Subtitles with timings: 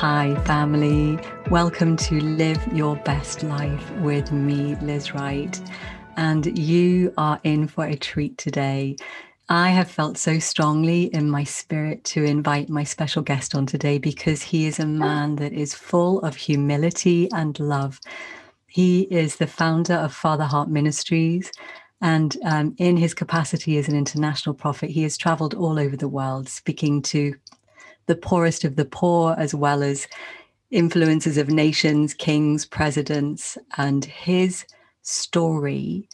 [0.00, 1.18] Hi, family.
[1.50, 5.60] Welcome to Live Your Best Life with me, Liz Wright.
[6.16, 8.94] And you are in for a treat today.
[9.48, 13.98] I have felt so strongly in my spirit to invite my special guest on today
[13.98, 17.98] because he is a man that is full of humility and love.
[18.68, 21.50] He is the founder of Father Heart Ministries.
[22.00, 26.06] And um, in his capacity as an international prophet, he has traveled all over the
[26.06, 27.34] world speaking to
[28.08, 30.08] the poorest of the poor, as well as
[30.70, 34.64] influences of nations, kings, presidents, and his
[35.02, 36.08] story,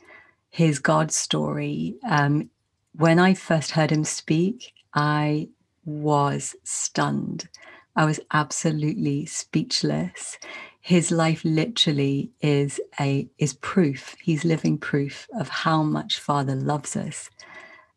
[0.51, 1.97] his God story.
[2.09, 2.51] Um,
[2.93, 5.49] when I first heard him speak, I
[5.85, 7.49] was stunned.
[7.97, 10.39] I was absolutely speechless.
[10.81, 14.15] His life literally is a is proof.
[14.21, 17.31] He's living proof of how much Father loves us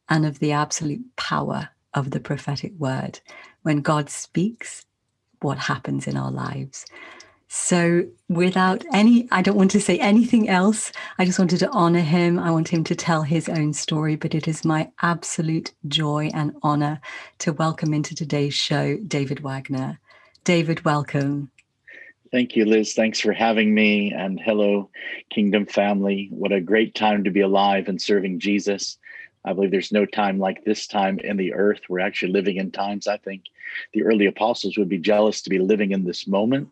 [0.09, 3.19] and of the absolute power of the prophetic word
[3.63, 4.85] when God speaks,
[5.41, 6.85] what happens in our lives.
[7.49, 10.91] So, without any, I don't want to say anything else.
[11.17, 12.37] I just wanted to honor him.
[12.37, 16.53] I want him to tell his own story, but it is my absolute joy and
[16.61, 16.99] honor
[17.39, 19.99] to welcome into today's show David Wagner.
[20.43, 21.49] David, welcome.
[22.31, 22.93] Thank you, Liz.
[22.93, 24.11] Thanks for having me.
[24.11, 24.89] And hello,
[25.29, 26.27] Kingdom family.
[26.31, 28.97] What a great time to be alive and serving Jesus.
[29.45, 31.81] I believe there's no time like this time in the earth.
[31.87, 33.43] We're actually living in times, I think
[33.93, 36.69] the early apostles would be jealous to be living in this moment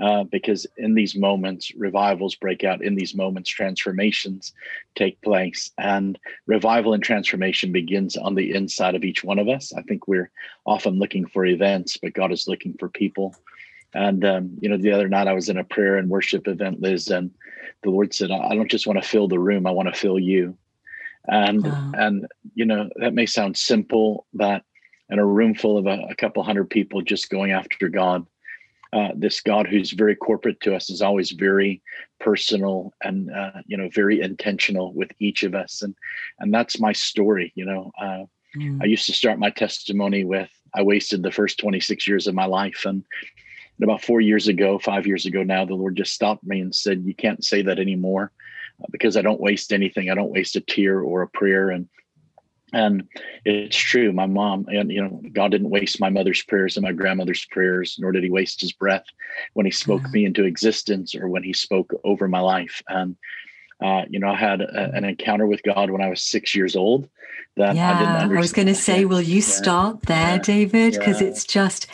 [0.00, 2.82] uh, because in these moments, revivals break out.
[2.82, 4.52] In these moments, transformations
[4.94, 5.72] take place.
[5.76, 9.72] And revival and transformation begins on the inside of each one of us.
[9.72, 10.30] I think we're
[10.64, 13.34] often looking for events, but God is looking for people.
[13.94, 16.80] And, um, you know, the other night I was in a prayer and worship event,
[16.80, 17.30] Liz, and
[17.82, 20.18] the Lord said, I don't just want to fill the room, I want to fill
[20.18, 20.56] you
[21.28, 21.92] and wow.
[21.94, 24.62] and you know that may sound simple but
[25.10, 28.26] in a room full of a, a couple hundred people just going after god
[28.92, 31.82] uh, this god who's very corporate to us is always very
[32.20, 35.94] personal and uh, you know very intentional with each of us and
[36.40, 38.24] and that's my story you know uh,
[38.56, 38.82] mm.
[38.82, 42.46] i used to start my testimony with i wasted the first 26 years of my
[42.46, 43.04] life and
[43.82, 47.04] about four years ago five years ago now the lord just stopped me and said
[47.04, 48.32] you can't say that anymore
[48.90, 50.10] because I don't waste anything.
[50.10, 51.70] I don't waste a tear or a prayer.
[51.70, 51.88] And
[52.72, 53.08] and
[53.44, 54.12] it's true.
[54.12, 57.96] My mom and you know, God didn't waste my mother's prayers and my grandmother's prayers,
[57.98, 59.04] nor did he waste his breath
[59.54, 60.12] when he spoke mm-hmm.
[60.12, 62.82] me into existence or when he spoke over my life.
[62.88, 63.16] And
[63.82, 66.76] uh, you know, I had a, an encounter with God when I was six years
[66.76, 67.08] old.
[67.56, 69.40] That yeah, I, I was going to say, will you yeah.
[69.40, 70.38] start there, yeah.
[70.38, 70.92] David?
[70.92, 71.28] Because yeah.
[71.28, 71.86] it's just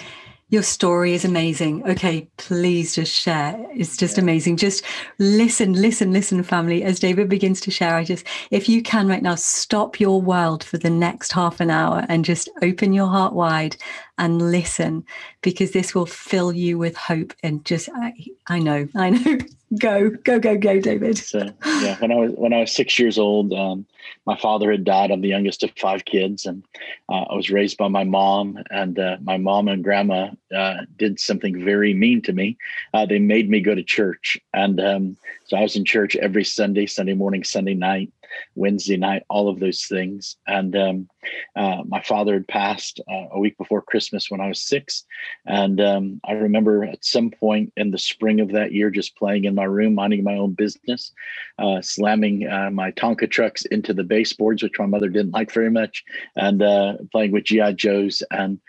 [0.49, 1.82] your story is amazing.
[1.88, 3.56] Okay, please just share.
[3.72, 4.56] It's just amazing.
[4.56, 4.84] Just
[5.19, 6.84] listen, listen, listen, family.
[6.84, 10.62] As David begins to share, I just, if you can right now, stop your world
[10.62, 13.77] for the next half an hour and just open your heart wide
[14.19, 15.05] and listen
[15.43, 18.12] because this will fill you with hope and just I,
[18.47, 19.38] I know I know
[19.79, 23.19] go go go go David so, yeah when I was when I was six years
[23.19, 23.87] old um,
[24.27, 26.65] my father had died I'm the youngest of five kids and
[27.09, 31.21] uh, I was raised by my mom and uh, my mom and grandma uh, did
[31.21, 32.57] something very mean to me
[32.93, 36.45] uh, they made me go to church and um, so I was in church every
[36.45, 38.12] Sunday Sunday morning Sunday night
[38.55, 40.37] Wednesday night, all of those things.
[40.47, 41.09] And um,
[41.56, 45.05] uh, my father had passed uh, a week before Christmas when I was six.
[45.47, 49.45] And um, I remember at some point in the spring of that year, just playing
[49.45, 51.12] in my room, minding my own business,
[51.58, 55.70] uh, slamming uh, my Tonka trucks into the baseboards, which my mother didn't like very
[55.70, 56.04] much,
[56.36, 57.72] and uh, playing with G.I.
[57.72, 58.22] Joes.
[58.30, 58.60] And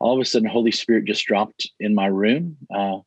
[0.00, 2.98] all of a sudden, Holy Spirit just dropped in my room uh,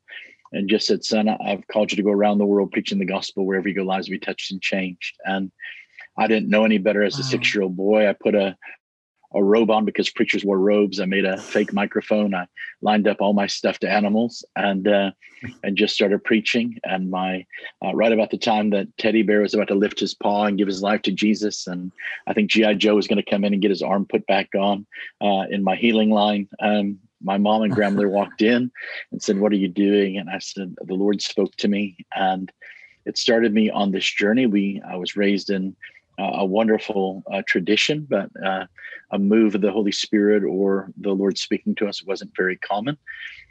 [0.51, 3.45] and just said, Son, I've called you to go around the world preaching the gospel
[3.45, 5.15] wherever you go, lives will be touched and changed.
[5.25, 5.51] And
[6.17, 8.09] I didn't know any better as a six year old boy.
[8.09, 8.57] I put a
[9.37, 10.99] a robe on because preachers wore robes.
[10.99, 12.33] I made a fake microphone.
[12.33, 12.47] I
[12.81, 15.11] lined up all my stuffed animals and uh,
[15.63, 16.79] and just started preaching.
[16.83, 17.45] And my
[17.85, 20.57] uh, right about the time that Teddy Bear was about to lift his paw and
[20.57, 21.91] give his life to Jesus, and
[22.25, 24.49] I think GI Joe was going to come in and get his arm put back
[24.55, 24.85] on
[25.21, 26.47] uh, in my healing line.
[26.59, 28.71] Um, my mom and grandmother walked in
[29.11, 32.51] and said, "What are you doing?" And I said, "The Lord spoke to me," and
[33.05, 34.47] it started me on this journey.
[34.47, 35.75] We I was raised in
[36.17, 38.65] a wonderful uh, tradition, but uh,
[39.11, 42.97] a move of the Holy Spirit or the Lord speaking to us wasn't very common.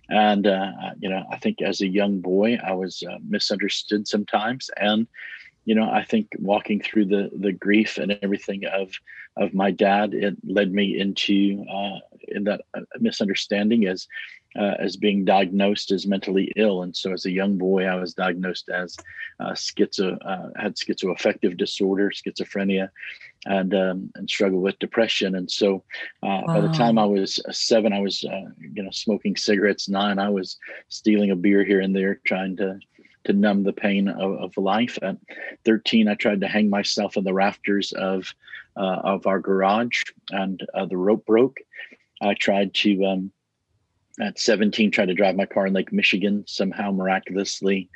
[0.09, 4.71] And, uh, you know, I think as a young boy, I was uh, misunderstood sometimes.
[4.77, 5.07] And
[5.67, 8.93] you know, I think walking through the the grief and everything of
[9.37, 11.99] of my dad, it led me into uh,
[12.29, 14.07] in that uh, misunderstanding as
[14.59, 16.83] uh, as being diagnosed as mentally ill.
[16.83, 18.97] And so, as a young boy, I was diagnosed as
[19.41, 22.91] uh, schizo, uh, had schizoaffective disorder, schizophrenia,
[23.45, 25.35] and um, and struggled with depression.
[25.35, 25.85] And so,
[26.23, 26.45] wow.
[26.45, 29.89] Uh, by the time I was seven, I was uh, you know smoking cigarettes.
[29.89, 32.79] Nine, I was stealing a beer here and there, trying to
[33.25, 34.97] to numb the pain of, of life.
[35.03, 35.17] At
[35.65, 38.33] 13, I tried to hang myself in the rafters of
[38.77, 41.59] uh, of our garage, and the rope broke.
[42.23, 43.33] I tried to um,
[44.21, 47.91] at 17 tried to drive my car in lake michigan somehow miraculously.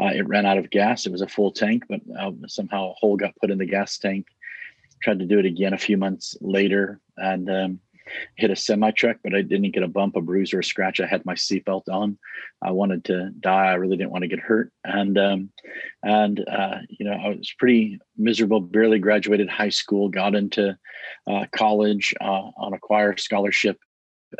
[0.00, 1.06] Uh, it ran out of gas.
[1.06, 3.98] It was a full tank but uh, somehow a hole got put in the gas
[3.98, 4.26] tank.
[5.02, 7.80] Tried to do it again a few months later and um,
[8.36, 11.00] hit a semi truck but i didn't get a bump a bruise or a scratch.
[11.00, 12.18] I had my seatbelt on.
[12.62, 13.66] I wanted to die.
[13.66, 14.72] I really didn't want to get hurt.
[14.84, 15.50] And um,
[16.02, 18.60] and uh, you know i was pretty miserable.
[18.60, 20.76] Barely graduated high school got into
[21.26, 23.78] uh, college uh, on a choir scholarship.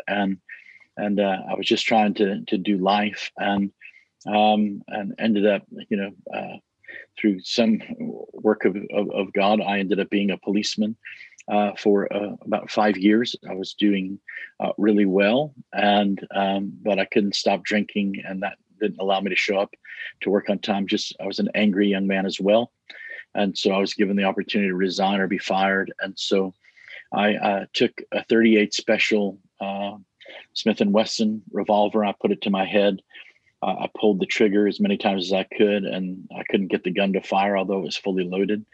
[0.07, 0.39] And
[0.97, 3.71] and uh, I was just trying to to do life and
[4.27, 6.57] um, and ended up you know uh,
[7.19, 7.81] through some
[8.33, 10.95] work of, of, of, God I ended up being a policeman
[11.47, 13.35] uh, for uh, about five years.
[13.49, 14.19] I was doing
[14.59, 19.29] uh, really well and um, but I couldn't stop drinking and that didn't allow me
[19.29, 19.73] to show up
[20.21, 20.87] to work on time.
[20.87, 22.71] Just I was an angry young man as well.
[23.33, 25.93] And so I was given the opportunity to resign or be fired.
[25.99, 26.53] And so
[27.13, 29.97] I uh, took a 38 special uh,
[30.53, 32.05] Smith and Wesson revolver.
[32.05, 33.01] I put it to my head.
[33.61, 36.83] Uh, I pulled the trigger as many times as I could, and I couldn't get
[36.83, 38.65] the gun to fire, although it was fully loaded.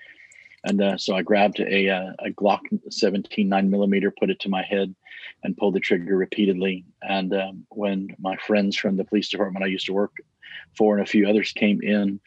[0.64, 2.60] And uh, so I grabbed a, uh, a Glock
[2.90, 4.94] 17 9 millimeter, put it to my head,
[5.44, 6.86] and pulled the trigger repeatedly.
[7.02, 10.14] And um, when my friends from the police department I used to work
[10.78, 12.20] for and a few others came in,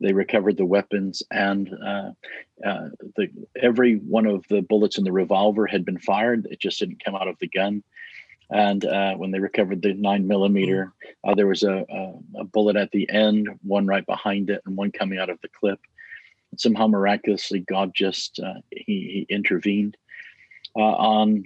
[0.00, 2.10] they recovered the weapons and uh,
[2.64, 3.28] uh, the
[3.60, 6.46] every one of the bullets in the revolver had been fired.
[6.50, 7.82] It just didn't come out of the gun.
[8.50, 10.92] And uh, when they recovered the nine millimeter,
[11.24, 14.76] uh, there was a, a, a, bullet at the end, one right behind it, and
[14.76, 15.78] one coming out of the clip.
[16.50, 19.96] And somehow, miraculously, God just uh, he, he, intervened
[20.76, 21.44] uh, on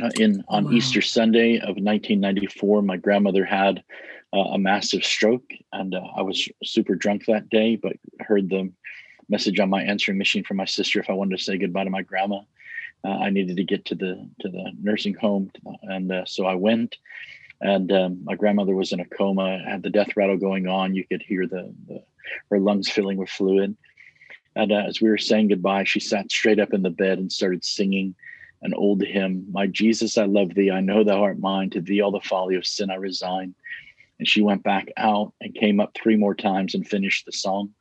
[0.00, 0.70] uh, in on wow.
[0.70, 2.82] Easter Sunday of 1994.
[2.82, 3.82] My grandmother had
[4.32, 8.70] uh, a massive stroke, and I was super drunk that day, but heard the
[9.28, 11.90] message on my answering machine from my sister if I wanted to say goodbye to
[11.90, 12.42] my grandma
[13.04, 15.50] uh, I needed to get to the to the nursing home,
[15.82, 16.96] and uh, so I went.
[17.60, 20.94] And um, my grandmother was in a coma, had the death rattle going on.
[20.94, 22.02] You could hear the, the
[22.50, 23.76] her lungs filling with fluid.
[24.54, 27.32] And uh, as we were saying goodbye, she sat straight up in the bed and
[27.32, 28.14] started singing
[28.62, 30.70] an old hymn My Jesus, I love thee.
[30.70, 31.70] I know thou art mine.
[31.70, 33.54] To thee all the folly of sin I resign.
[34.18, 37.74] And she went back out and came up three more times and finished the song.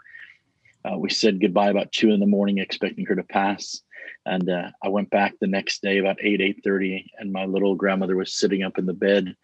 [0.84, 3.82] Uh, we said goodbye about two in the morning, expecting her to pass.
[4.26, 7.76] And uh, I went back the next day about eight eight thirty, and my little
[7.76, 9.36] grandmother was sitting up in the bed,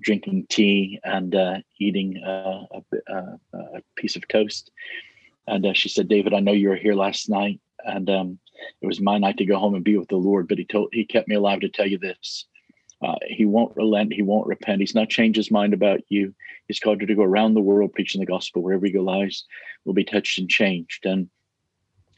[0.00, 4.70] drinking tea and uh, eating uh, a, uh, a, piece of toast.
[5.46, 8.38] And uh, she said, "David, I know you were here last night, and um,
[8.80, 10.48] it was my night to go home and be with the Lord.
[10.48, 12.46] But he told he kept me alive to tell you this."
[13.02, 14.12] Uh, he won't relent.
[14.12, 14.80] He won't repent.
[14.80, 16.34] He's not changed his mind about you.
[16.66, 18.62] He's called you to go around the world preaching the gospel.
[18.62, 19.44] Wherever you go, lives
[19.84, 21.04] will be touched and changed.
[21.04, 21.28] And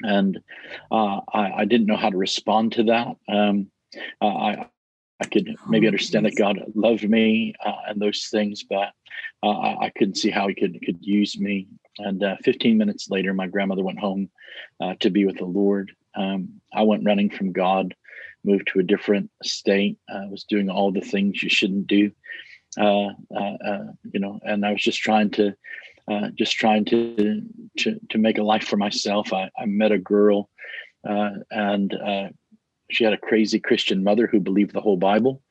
[0.03, 0.39] and
[0.91, 3.09] uh, I, I, didn't know how to respond to that.
[3.29, 3.71] Um,
[4.21, 4.67] uh, I
[5.21, 8.93] I could maybe oh, understand that God loved me uh, and those things, but
[9.43, 11.67] uh, I, I, couldn't see how He could could use me.
[11.99, 14.31] And uh, 15 minutes later, my grandmother went home
[14.81, 15.91] uh, to be with the Lord.
[16.15, 17.95] Um, I went running from God,
[18.45, 19.99] moved to a different state.
[20.09, 22.13] I was doing all the things you shouldn't do,
[22.77, 25.57] you know, and I was just trying to
[26.11, 27.43] uh, just trying to,
[27.79, 29.33] to to make a life for myself.
[29.33, 30.49] I, I met a girl,
[31.09, 32.29] uh, and uh,
[32.91, 35.43] she had a crazy Christian mother who believed the whole Bible,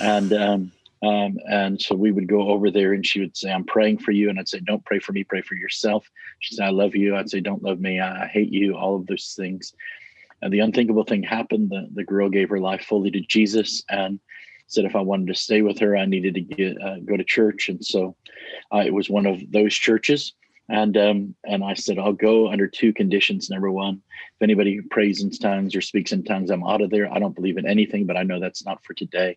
[0.00, 3.64] and um, um, and so we would go over there, and she would say, "I'm
[3.64, 6.06] praying for you," and I'd say, "Don't pray for me, pray for yourself."
[6.40, 8.00] She said, "I love you." I'd say, "Don't love me.
[8.00, 9.72] I, hate you." All of those things.
[10.42, 11.70] And the unthinkable thing happened.
[11.70, 14.20] The, the girl gave her life fully to Jesus, and
[14.72, 17.24] said if I wanted to stay with her, I needed to get uh, go to
[17.24, 18.16] church, and so
[18.72, 20.34] uh, it was one of those churches.
[20.68, 23.50] And um, and I said I'll go under two conditions.
[23.50, 24.02] Number one,
[24.36, 27.12] if anybody prays in tongues or speaks in tongues, I'm out of there.
[27.12, 29.36] I don't believe in anything, but I know that's not for today.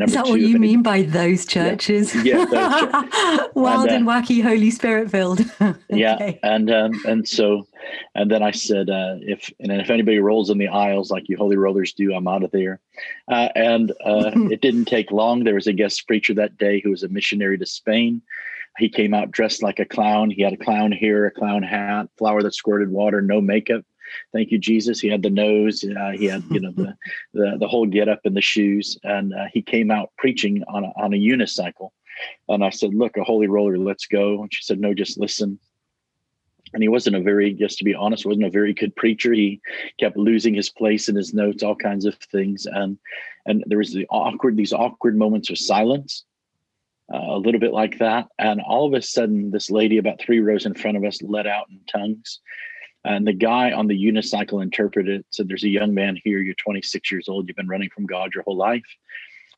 [0.00, 2.14] Is that what you mean by those churches?
[2.24, 5.40] Yeah, yeah wild and, uh, and, wacky, Holy Spirit filled.
[5.60, 5.76] okay.
[5.90, 7.66] Yeah, and um, and so,
[8.14, 11.36] and then I said, uh, if and if anybody rolls in the aisles like you
[11.36, 12.80] holy rollers do, I'm out of there.
[13.28, 15.44] Uh, and uh, it didn't take long.
[15.44, 18.22] There was a guest preacher that day who was a missionary to Spain.
[18.78, 20.30] he came out dressed like a clown.
[20.30, 23.84] He had a clown hair, a clown hat, flower that squirted water, no makeup.
[24.32, 25.00] Thank you, Jesus.
[25.00, 25.84] He had the nose.
[25.84, 26.94] Uh, he had, you know, the
[27.32, 30.84] the, the whole get up and the shoes, and uh, he came out preaching on
[30.84, 31.90] a, on a unicycle.
[32.48, 35.58] And I said, "Look, a holy roller, let's go." And she said, "No, just listen."
[36.74, 39.32] And he wasn't a very, just to be honest, wasn't a very good preacher.
[39.34, 39.60] He
[40.00, 42.98] kept losing his place in his notes, all kinds of things, and
[43.46, 46.24] and there was the awkward, these awkward moments of silence
[47.12, 48.28] uh, a little bit like that.
[48.38, 51.46] And all of a sudden, this lady about three rows in front of us let
[51.46, 52.40] out in tongues.
[53.04, 56.38] And the guy on the unicycle interpreted said, There's a young man here.
[56.40, 57.48] You're 26 years old.
[57.48, 58.84] You've been running from God your whole life.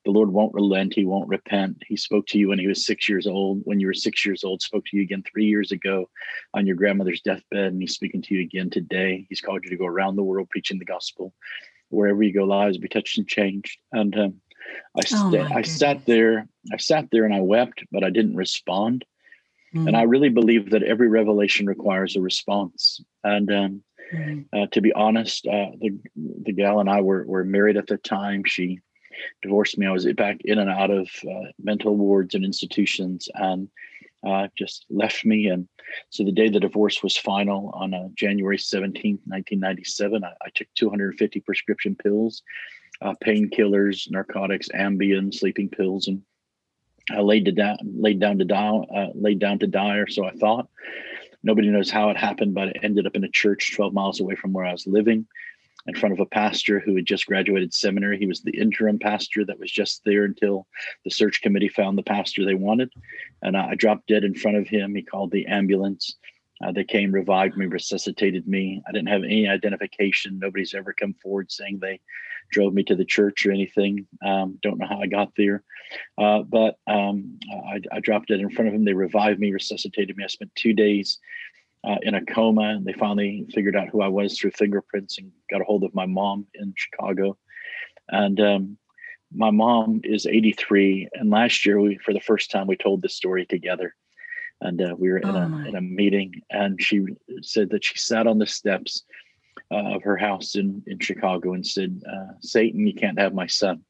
[0.04, 0.94] The Lord won't relent.
[0.94, 1.82] He won't repent.
[1.86, 3.62] He spoke to you when he was six years old.
[3.64, 6.10] When you were six years old, spoke to you again three years ago
[6.52, 7.72] on your grandmother's deathbed.
[7.72, 9.26] And he's speaking to you again today.
[9.28, 11.32] He's called you to go around the world preaching the gospel.
[11.88, 13.78] Wherever you go, lives will be touched and changed.
[13.92, 14.40] And um,
[14.96, 19.04] I, oh I sat there, I sat there and I wept, but I didn't respond.
[19.74, 19.88] Mm.
[19.88, 23.00] And I really believe that every revelation requires a response.
[23.22, 24.44] And um, mm.
[24.52, 25.98] uh, to be honest, uh, the
[26.42, 28.44] the gal and I were were married at the time.
[28.44, 28.80] She
[29.42, 29.86] divorced me.
[29.86, 33.68] I was back in and out of uh, mental wards and institutions, and
[34.26, 35.48] uh, just left me.
[35.48, 35.68] And
[36.10, 40.66] so the day the divorce was final on uh, January 17th, 1997, I, I took
[40.74, 42.42] 250 prescription pills
[43.02, 46.22] uh, painkillers, narcotics, Ambien, sleeping pills, and
[47.11, 48.76] I laid, to da- laid down to die.
[48.94, 50.68] Uh, laid down to die, or so I thought.
[51.42, 54.34] Nobody knows how it happened, but it ended up in a church 12 miles away
[54.34, 55.26] from where I was living,
[55.87, 58.18] in front of a pastor who had just graduated seminary.
[58.18, 60.66] He was the interim pastor that was just there until
[61.04, 62.90] the search committee found the pastor they wanted,
[63.42, 64.94] and I dropped dead in front of him.
[64.94, 66.16] He called the ambulance.
[66.64, 68.83] Uh, they came, revived me, resuscitated me.
[68.88, 70.38] I didn't have any identification.
[70.38, 72.00] Nobody's ever come forward saying they
[72.50, 74.06] drove me to the church or anything.
[74.25, 75.62] Um, don't know how I got there,
[76.18, 78.85] uh, but um, I, I, dropped it in front of them.
[78.85, 80.25] They revived me, resuscitated me.
[80.25, 81.18] I spent two days
[81.87, 85.30] uh, in a coma, and they finally figured out who I was through fingerprints and
[85.50, 87.37] got a hold of my mom in Chicago.
[88.09, 88.78] And um,
[89.35, 93.16] my mom is 83, and last year we, for the first time, we told this
[93.16, 93.94] story together.
[94.64, 97.04] And uh, we were in, oh a, in a meeting, and she
[97.42, 99.04] said that she sat on the steps
[99.71, 103.47] uh, of her house in, in Chicago and said, uh, Satan, you can't have my
[103.47, 103.85] son.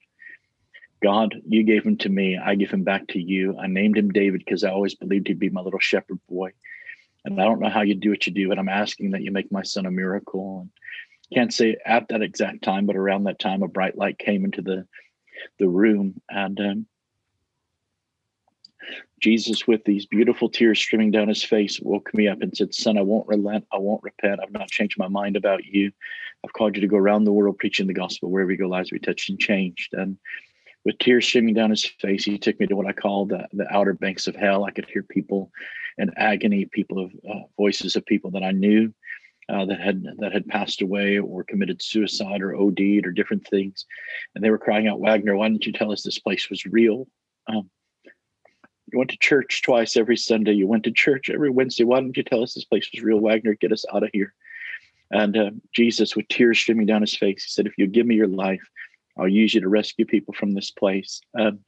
[1.03, 2.37] God, you gave him to me.
[2.39, 3.57] I give him back to you.
[3.59, 6.53] I named him David because I always believed he'd be my little shepherd boy.
[7.25, 9.31] And I don't know how you do what you do, but I'm asking that you
[9.31, 10.61] make my son a miracle.
[10.61, 10.71] And
[11.33, 14.63] can't say at that exact time, but around that time, a bright light came into
[14.63, 14.87] the
[15.59, 16.87] the room, and um,
[19.25, 22.99] Jesus, with these beautiful tears streaming down his face, woke me up and said, Son,
[22.99, 23.65] I won't relent.
[23.73, 24.39] I won't repent.
[24.43, 25.93] I've not changed my mind about you.
[26.45, 28.31] I've called you to go around the world preaching the gospel.
[28.31, 29.95] Wherever you go, lives will be touched and changed.
[29.95, 30.19] And
[30.85, 33.67] with tears streaming down his face, he took me to what I call the, the
[33.75, 34.65] outer banks of hell.
[34.67, 35.51] I could hear people
[35.97, 38.93] in agony, people of uh, voices of people that I knew
[39.49, 43.87] uh, that had that had passed away or committed suicide or OD'd or different things,
[44.35, 47.07] and they were crying out, "Wagner, why didn't you tell us this place was real?"
[47.47, 47.71] Um,
[48.95, 50.53] you went to church twice every Sunday.
[50.53, 51.83] You went to church every Wednesday.
[51.83, 53.55] Why didn't you tell us this place was real, Wagner?
[53.55, 54.33] Get us out of here.
[55.11, 58.15] And uh, Jesus, with tears streaming down his face, he said, If you give me
[58.15, 58.63] your life,
[59.19, 61.21] I'll use you to rescue people from this place.
[61.37, 61.59] Um,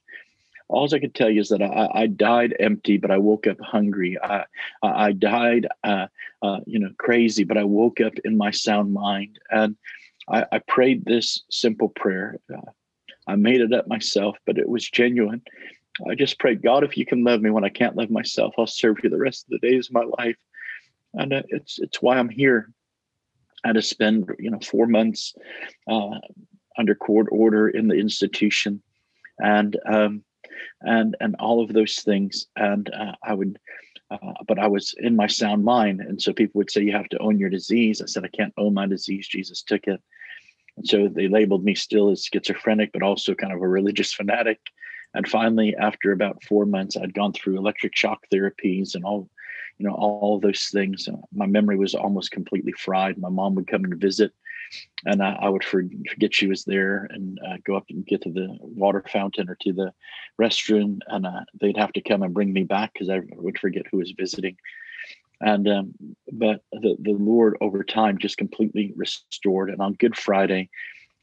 [0.68, 3.61] all I could tell you is that I, I, died empty, but I woke up
[3.61, 4.16] hungry.
[4.23, 4.45] I,
[4.83, 6.06] I died, uh,
[6.42, 9.38] uh, you know, crazy, but I woke up in my sound mind.
[9.50, 9.76] And
[10.28, 12.38] I, I prayed this simple prayer.
[12.52, 12.71] Uh,
[13.26, 15.42] I made it up myself, but it was genuine.
[16.09, 18.67] I just pray, God, if you can love me when I can't love myself, I'll
[18.67, 20.37] serve you the rest of the days of my life.
[21.15, 22.71] And uh, it's it's why I'm here.
[23.65, 25.35] I had to spend you know four months
[25.88, 26.19] uh,
[26.79, 28.83] under court order in the institution,
[29.38, 30.23] and um,
[30.83, 32.47] and and all of those things.
[32.57, 33.59] And uh, I would,
[34.11, 37.09] uh, but I was in my sound mind, and so people would say you have
[37.09, 38.03] to own your disease.
[38.03, 39.26] I said I can't own my disease.
[39.26, 40.03] Jesus took it.
[40.76, 44.61] And so they labeled me still as schizophrenic, but also kind of a religious fanatic.
[45.15, 49.29] And finally, after about four months, I'd gone through electric shock therapies and all,
[49.79, 51.09] you know, all those things.
[51.33, 53.19] My memory was almost completely fried.
[53.19, 54.33] My mom would come and visit,
[55.05, 58.31] and I, I would forget she was there and uh, go up and get to
[58.31, 59.93] the water fountain or to the
[60.41, 63.87] restroom, and uh, they'd have to come and bring me back because I would forget
[63.91, 64.57] who was visiting.
[65.41, 65.95] And um,
[66.33, 69.71] but the the Lord over time just completely restored.
[69.71, 70.71] And on Good Friday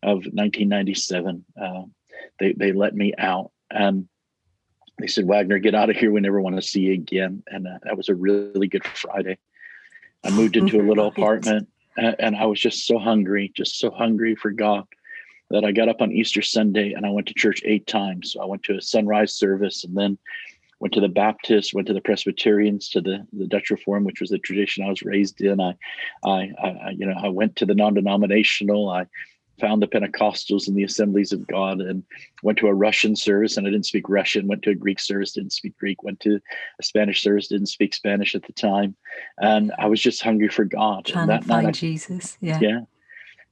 [0.04, 1.82] of 1997, uh,
[2.40, 4.08] they they let me out and
[5.00, 6.12] they said, Wagner, get out of here.
[6.12, 7.44] We never want to see you again.
[7.48, 9.38] And uh, that was a really good Friday.
[10.24, 13.92] I moved into a little apartment and, and I was just so hungry, just so
[13.92, 14.86] hungry for God
[15.50, 18.34] that I got up on Easter Sunday and I went to church eight times.
[18.34, 20.18] So I went to a sunrise service and then
[20.80, 24.30] went to the Baptists, went to the Presbyterians, to the, the Dutch Reform, which was
[24.30, 25.60] the tradition I was raised in.
[25.60, 25.76] I,
[26.26, 28.90] I, I you know, I went to the non-denominational.
[28.90, 29.06] I
[29.60, 32.04] found the Pentecostals and the Assemblies of God, and
[32.42, 34.48] went to a Russian service, and I didn't speak Russian.
[34.48, 36.04] Went to a Greek service, didn't speak Greek.
[36.04, 36.40] Went to
[36.80, 38.96] a Spanish service, didn't speak Spanish at the time,
[39.38, 41.06] and I was just hungry for God.
[41.06, 42.80] Trying and to find I, Jesus, yeah, yeah.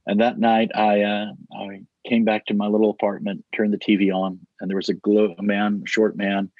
[0.06, 4.12] And that night, I uh, I came back to my little apartment, turned the TV
[4.12, 6.50] on, and there was a, glow, a man, a short man,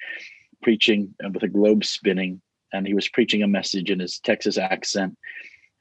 [0.61, 5.17] preaching with a globe spinning, and he was preaching a message in his Texas accent.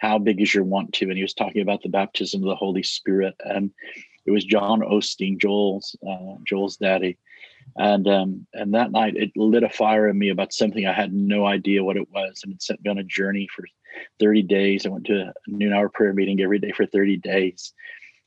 [0.02, 1.04] How big is your want to?
[1.04, 3.70] And he was talking about the baptism of the Holy Spirit, and
[4.26, 7.18] it was John Osteen, Joel's uh, Joel's daddy,
[7.76, 11.14] and um, and that night it lit a fire in me about something I had
[11.14, 13.64] no idea what it was, and it sent me on a journey for
[14.18, 14.84] 30 days.
[14.84, 17.72] I went to a noon hour prayer meeting every day for 30 days.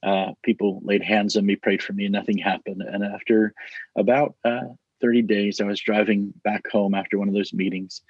[0.01, 2.83] Uh, people laid hands on me, prayed for me, and nothing happened.
[2.83, 3.53] And after
[3.97, 4.61] about uh,
[5.01, 8.01] 30 days, I was driving back home after one of those meetings.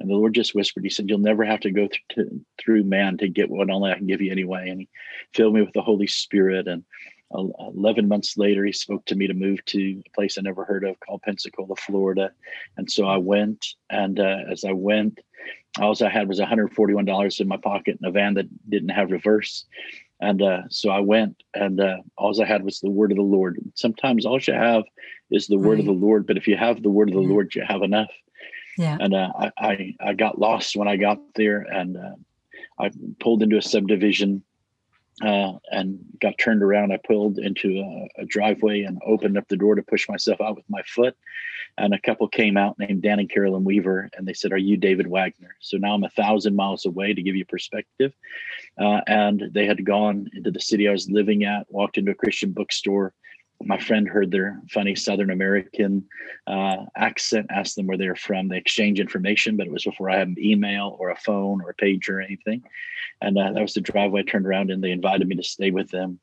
[0.00, 2.84] And the Lord just whispered, He said, You'll never have to go th- to, through
[2.84, 4.70] man to get what only I can give you anyway.
[4.70, 4.88] And He
[5.34, 6.66] filled me with the Holy Spirit.
[6.66, 6.84] And
[7.32, 10.84] 11 months later, He spoke to me to move to a place I never heard
[10.84, 12.32] of called Pensacola, Florida.
[12.76, 13.66] And so I went.
[13.90, 15.20] And uh, as I went,
[15.78, 19.66] all I had was $141 in my pocket in a van that didn't have reverse.
[20.20, 23.22] And uh, so I went, and uh, all I had was the word of the
[23.22, 23.58] Lord.
[23.74, 24.84] Sometimes all you have
[25.30, 25.80] is the word right.
[25.80, 27.28] of the Lord, but if you have the word of the yeah.
[27.28, 28.10] Lord, you have enough.
[28.78, 28.96] Yeah.
[29.00, 32.14] And uh, I, I, got lost when I got there, and uh,
[32.78, 34.42] I pulled into a subdivision
[35.22, 36.92] uh, and got turned around.
[36.92, 40.56] I pulled into a, a, driveway and opened up the door to push myself out
[40.56, 41.14] with my foot.
[41.76, 44.76] And a couple came out named Dan and Carolyn Weaver, and they said, "Are you
[44.76, 48.12] David Wagner?" So now I'm a thousand miles away to give you perspective.
[48.78, 52.14] Uh, and they had gone into the city I was living at, walked into a
[52.14, 53.12] Christian bookstore,
[53.62, 56.04] my friend heard their funny Southern American
[56.46, 58.48] uh, accent, asked them where they were from.
[58.48, 61.70] They exchanged information, but it was before I had an email or a phone or
[61.70, 62.62] a page or anything.
[63.20, 65.70] And uh, that was the driveway I turned around and they invited me to stay
[65.70, 66.20] with them.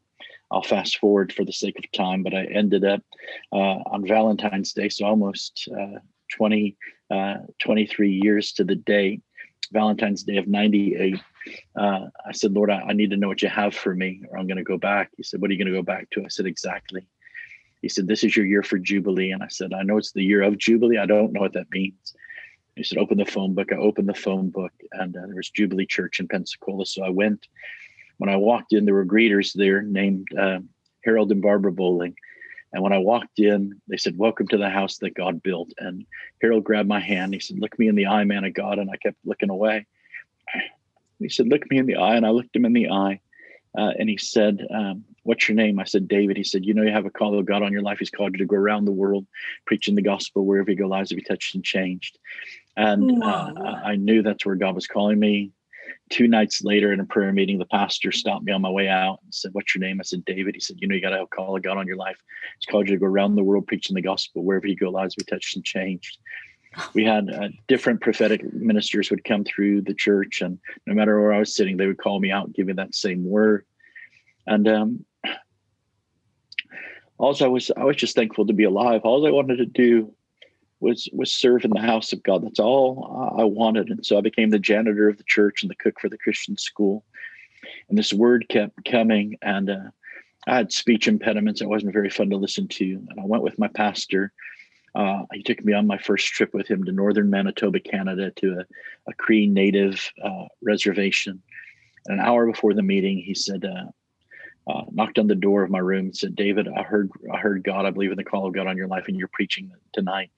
[0.49, 3.03] I'll fast forward for the sake of time, but I ended up
[3.51, 5.99] uh, on Valentine's Day, so almost uh,
[6.37, 6.75] 20,
[7.11, 9.19] uh, 23 years to the day,
[9.73, 11.19] Valentine's Day of 98.
[11.75, 14.37] Uh, I said, Lord, I, I, need to know what you have for me, or
[14.37, 15.11] I'm going to go back.
[15.15, 16.23] He said, What are you going to go back to?
[16.23, 17.07] I said, Exactly
[17.81, 19.31] he said, This is your year for Jubilee.
[19.31, 20.97] And I said, I know it's the year of Jubilee.
[20.97, 22.13] I don't know what that means.
[22.75, 23.71] He said, Open the phone book.
[23.71, 26.85] I opened the phone book, and uh, there was Jubilee Church in Pensacola.
[26.85, 27.47] So I went.
[28.17, 30.59] When I walked in, there were greeters there named uh,
[31.03, 32.15] Harold and Barbara Bowling.
[32.73, 35.71] And when I walked in, they said, Welcome to the house that God built.
[35.77, 36.05] And
[36.41, 37.33] Harold grabbed my hand.
[37.33, 38.79] He said, Look me in the eye, man of God.
[38.79, 39.85] And I kept looking away.
[41.19, 42.15] He said, Look me in the eye.
[42.15, 43.21] And I looked him in the eye.
[43.77, 45.77] Uh, and he said, um, What's your name?
[45.77, 46.37] I said, David.
[46.37, 47.99] He said, You know, you have a call of God on your life.
[47.99, 49.27] He's called you to go around the world
[49.65, 52.17] preaching the gospel wherever you go, lives will be touched and changed.
[52.75, 53.51] And uh,
[53.83, 55.51] I knew that's where God was calling me.
[56.09, 59.19] Two nights later in a prayer meeting, the pastor stopped me on my way out
[59.23, 59.99] and said, What's your name?
[59.99, 60.55] I said, David.
[60.55, 62.17] He said, You know, you got to have a call of God on your life.
[62.59, 65.15] He's called you to go around the world preaching the gospel wherever you go, lives
[65.15, 66.17] will be touched and changed
[66.93, 71.33] we had uh, different prophetic ministers would come through the church and no matter where
[71.33, 73.65] i was sitting they would call me out me that same word
[74.47, 75.05] and um,
[77.17, 79.01] all I was I was just thankful to be alive.
[79.03, 80.13] All I wanted to do
[80.79, 82.43] was was serve in the house of God.
[82.43, 83.89] That's all I wanted.
[83.89, 86.57] And so I became the janitor of the church and the cook for the Christian
[86.57, 87.03] school.
[87.89, 89.89] And this word kept coming, and uh,
[90.47, 91.61] I had speech impediments.
[91.61, 92.85] It wasn't very fun to listen to.
[93.09, 94.31] And I went with my pastor
[94.97, 98.59] uh, he took me on my first trip with him to northern Manitoba, Canada, to
[98.59, 98.65] a,
[99.09, 101.43] a Cree Native uh, reservation.
[102.07, 103.91] And an hour before the meeting, he said, uh,
[104.71, 107.63] uh, knocked on the door of my room and said, "David, I heard, I heard
[107.63, 107.85] God.
[107.85, 110.31] I believe in the call of God on your life, and you're preaching tonight."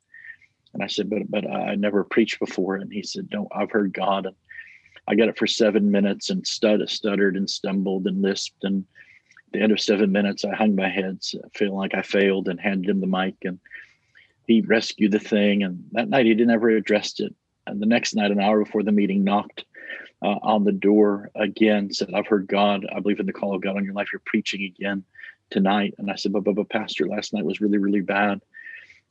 [0.74, 3.94] And I said, "But, but I never preached before." And he said, "No, I've heard
[3.94, 4.36] God." And
[5.08, 8.64] I got it for seven minutes and stuttered, stuttered and stumbled and lisped.
[8.64, 8.86] And
[9.48, 11.20] at the end of seven minutes, I hung my head,
[11.56, 13.36] feeling like I failed, and handed him the mic.
[13.44, 13.60] And
[14.50, 15.62] he rescued the thing.
[15.62, 17.36] And that night he didn't ever address it.
[17.68, 19.64] And the next night, an hour before the meeting, knocked
[20.24, 22.84] uh, on the door again, said, I've heard God.
[22.92, 24.08] I believe in the call of God on your life.
[24.12, 25.04] You're preaching again
[25.52, 25.94] tonight.
[26.00, 28.42] And I said, but, but, but Pastor, last night was really, really bad.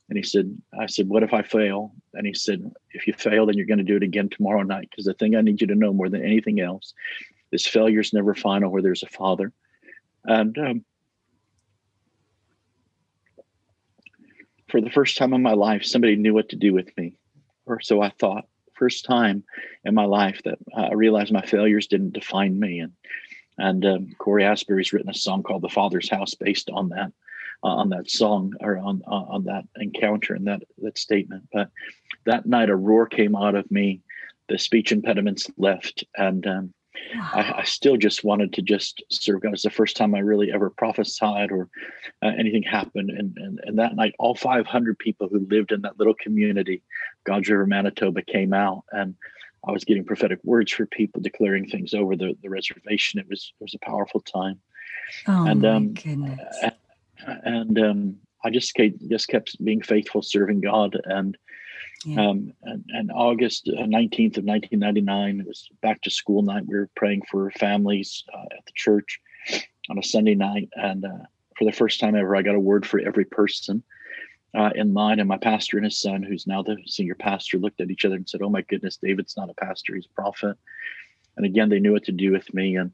[0.09, 1.93] And he said, I said, what if I fail?
[2.15, 4.89] And he said, if you fail, then you're going to do it again tomorrow night.
[4.89, 6.93] Because the thing I need you to know more than anything else
[7.53, 9.53] is failure is never final where there's a father.
[10.25, 10.85] And um,
[14.69, 17.17] for the first time in my life, somebody knew what to do with me,
[17.65, 18.45] or so I thought.
[18.73, 19.43] First time
[19.83, 22.79] in my life that I realized my failures didn't define me.
[22.79, 22.93] And
[23.57, 27.11] and um, Cory Asbury's written a song called "The Father's House" based on that,
[27.63, 31.49] uh, on that song or on uh, on that encounter and that that statement.
[31.51, 31.69] But
[32.25, 34.01] that night, a roar came out of me.
[34.47, 36.73] The speech impediments left, and um,
[37.15, 37.31] wow.
[37.33, 39.53] I, I, still just wanted to just serve God.
[39.53, 41.69] It's the first time I really ever prophesied or
[42.23, 43.09] uh, anything happened.
[43.09, 46.81] And, and and that night, all 500 people who lived in that little community,
[47.25, 49.15] God's River, Manitoba, came out, and
[49.67, 53.19] I was getting prophetic words for people, declaring things over the, the reservation.
[53.19, 54.59] It was it was a powerful time.
[55.27, 56.63] Oh and, my um, goodness!
[57.43, 61.37] And um, I just kept, just kept being faithful, serving God, and
[62.05, 62.29] yeah.
[62.29, 66.41] um, and, and August uh, nineteenth of nineteen ninety nine, it was back to school
[66.41, 66.65] night.
[66.65, 69.19] We were praying for families uh, at the church
[69.89, 71.25] on a Sunday night, and uh,
[71.57, 73.83] for the first time ever, I got a word for every person
[74.53, 75.19] uh, in line.
[75.19, 78.15] And my pastor and his son, who's now the senior pastor, looked at each other
[78.15, 80.57] and said, "Oh my goodness, David's not a pastor; he's a prophet."
[81.37, 82.91] And again, they knew what to do with me, and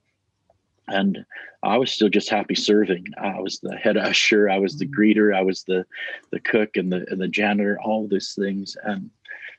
[0.88, 1.26] and
[1.64, 3.06] I was still just happy serving.
[3.18, 5.02] I was the head usher, I was the mm-hmm.
[5.02, 5.86] greeter, I was the
[6.32, 8.76] the cook and the and the janitor, all these things.
[8.84, 9.10] And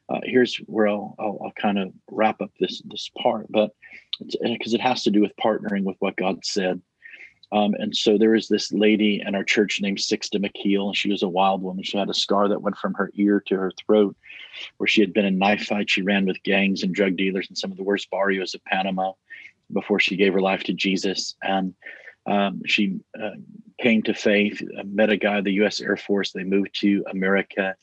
[0.09, 3.71] uh, here's where I'll, I'll, I'll kind of wrap up this this part, but
[4.43, 6.81] because it has to do with partnering with what God said.
[7.53, 11.11] Um, and so there was this lady in our church named Sixta McKeel, and she
[11.11, 11.85] was a wild woman.
[11.85, 14.17] She had a scar that went from her ear to her throat,
[14.79, 15.93] where she had been in knife fights.
[15.93, 19.12] She ran with gangs and drug dealers in some of the worst barrios of Panama
[19.72, 21.35] before she gave her life to Jesus.
[21.42, 21.74] And
[22.26, 23.31] um, she uh,
[23.81, 25.81] came to faith, uh, met a guy, the U.S.
[25.81, 26.33] Air Force.
[26.33, 27.76] They moved to America.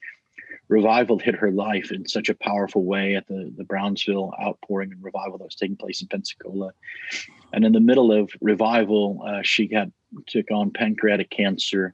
[0.69, 5.03] Revival hit her life in such a powerful way at the, the Brownsville outpouring and
[5.03, 6.71] revival that was taking place in Pensacola.
[7.51, 9.89] And in the middle of revival, uh, she got
[10.27, 11.93] took on pancreatic cancer.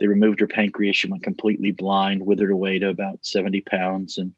[0.00, 0.96] They removed her pancreas.
[0.96, 4.32] She went completely blind, withered away to about 70 pounds, and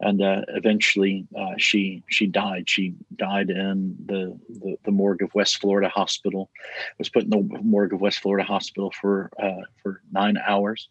[0.00, 2.68] and uh, eventually uh, she she died.
[2.68, 6.50] She died in the, the, the morgue of West Florida Hospital.
[6.98, 10.88] Was put in the morgue of West Florida Hospital for uh, for nine hours.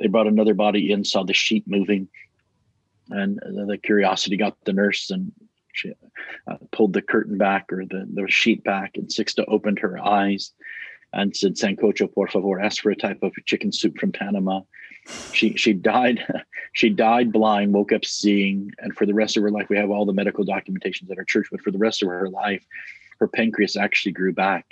[0.00, 2.08] They brought another body in, saw the sheet moving,
[3.10, 5.32] and the curiosity got the nurse and
[5.72, 5.92] she
[6.46, 10.52] uh, pulled the curtain back or the, the sheet back, and Sixta opened her eyes
[11.16, 14.60] and said, Sancocho, por favor, ask for a type of chicken soup from Panama.
[15.32, 16.24] She she died
[16.72, 19.90] she died blind, woke up seeing, and for the rest of her life, we have
[19.90, 22.64] all the medical documentations at our church, but for the rest of her life,
[23.18, 24.66] her pancreas actually grew back.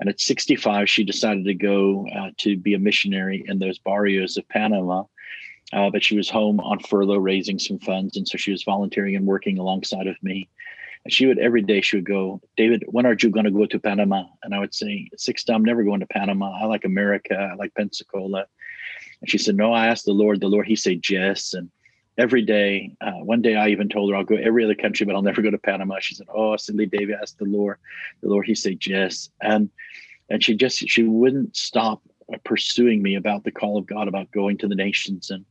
[0.00, 4.38] And at 65, she decided to go uh, to be a missionary in those barrios
[4.38, 5.04] of Panama
[5.72, 8.16] uh, but she was home on furlough raising some funds.
[8.16, 10.48] And so she was volunteering and working alongside of me.
[11.04, 13.66] And she would every day she would go, David, when are you going to go
[13.66, 14.24] to Panama?
[14.42, 16.52] And I would say, six I'm never going to Panama.
[16.52, 17.34] I like America.
[17.34, 18.46] I like Pensacola.
[19.20, 20.40] And she said, No, I asked the Lord.
[20.40, 21.54] The Lord, he said yes.
[21.54, 21.70] And
[22.18, 25.14] every day, uh, one day I even told her I'll go every other country, but
[25.14, 26.00] I'll never go to Panama.
[26.00, 27.78] She said, Oh, silly David, asked the Lord.
[28.22, 29.30] The Lord, he said yes.
[29.42, 29.70] And
[30.28, 32.02] and she just she wouldn't stop
[32.44, 35.30] pursuing me about the call of God, about going to the nations.
[35.30, 35.44] And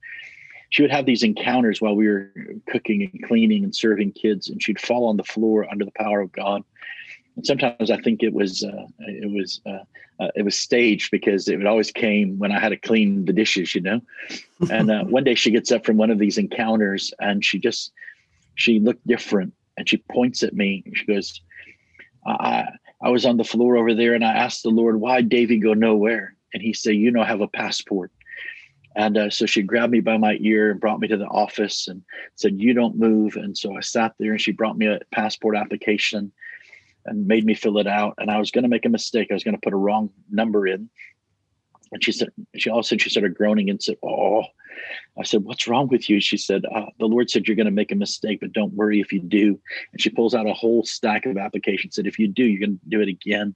[0.70, 2.32] she would have these encounters while we were
[2.68, 6.22] cooking and cleaning and serving kids, and she'd fall on the floor under the power
[6.22, 6.64] of God.
[7.36, 9.84] And sometimes I think it was uh, it was uh,
[10.24, 13.74] uh, it was staged because it always came when I had to clean the dishes,
[13.74, 14.02] you know.
[14.70, 17.92] And uh, one day she gets up from one of these encounters, and she just
[18.56, 21.42] she looked different, and she points at me, and she goes,
[22.28, 22.68] "I
[23.02, 25.74] I was on the floor over there, and I asked the Lord why Davy go
[25.74, 28.12] nowhere." and he said, "You know, I have a passport."
[28.96, 31.88] And uh, so she grabbed me by my ear and brought me to the office
[31.88, 32.02] and
[32.36, 35.56] said, "You don't move." And so I sat there, and she brought me a passport
[35.56, 36.32] application
[37.06, 38.16] and made me fill it out.
[38.18, 39.28] And I was going to make a mistake.
[39.30, 40.90] I was going to put a wrong number in.
[41.92, 44.44] And she said, she all of a sudden she started groaning and said, "Oh."
[45.18, 47.72] I said, "What's wrong with you?" She said, uh, "The Lord said you're going to
[47.72, 49.60] make a mistake, but don't worry if you do."
[49.92, 51.96] And she pulls out a whole stack of applications.
[51.96, 53.56] Said, "If you do, you're going to do it again."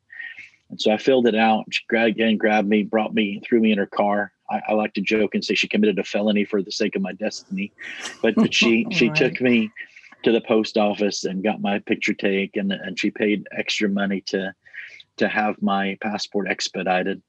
[0.70, 1.66] And so I filled it out.
[1.70, 4.34] She grabbed, again grabbed me, brought me, threw me in her car.
[4.54, 7.02] I, I, like to joke and say she committed a felony for the sake of
[7.02, 7.72] my destiny,
[8.22, 9.18] but, but she she right.
[9.18, 9.72] took me
[10.24, 14.54] to the post office and got my picture taken, and she paid extra money to
[15.18, 17.22] to have my passport expedited.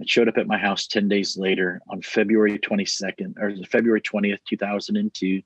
[0.00, 4.38] It showed up at my house 10 days later on February 22nd or February 20th,
[4.48, 5.42] 2002.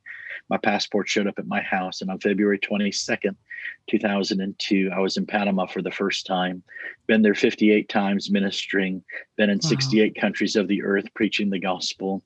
[0.49, 2.01] My passport showed up at my house.
[2.01, 3.35] And on February 22nd,
[3.91, 6.63] 2002, I was in Panama for the first time.
[7.09, 9.03] Been there 58 times ministering,
[9.37, 9.71] been in wow.
[9.71, 12.23] 68 countries of the earth preaching the gospel,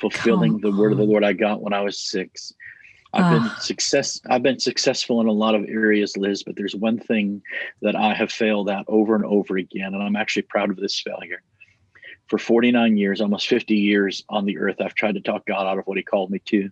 [0.00, 2.52] fulfilling Come the word of the Lord I got when I was six.
[3.14, 3.58] I've been ah.
[3.60, 4.20] success.
[4.30, 6.44] I've been successful in a lot of areas, Liz.
[6.44, 7.42] But there's one thing
[7.82, 11.00] that I have failed at over and over again, and I'm actually proud of this
[11.00, 11.42] failure
[12.32, 15.78] for 49 years, almost 50 years on the earth, I've tried to talk God out
[15.78, 16.70] of what He called me to.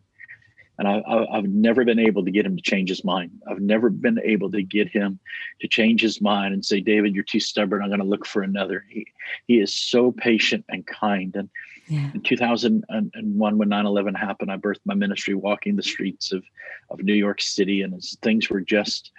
[0.78, 3.32] And I, have never been able to get him to change his mind.
[3.46, 5.18] I've never been able to get him
[5.60, 7.82] to change his mind and say, David, you're too stubborn.
[7.82, 8.86] I'm going to look for another.
[8.88, 9.06] He,
[9.46, 11.36] he is so patient and kind.
[11.36, 11.50] And
[11.90, 12.10] yeah.
[12.14, 16.44] in 2001, when 9 11 happened, I birthed my ministry walking the streets of,
[16.88, 17.82] of New York City.
[17.82, 19.10] And as things were just,